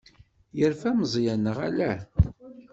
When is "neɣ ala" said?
1.43-1.91